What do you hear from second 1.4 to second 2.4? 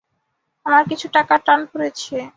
টান পড়েছে।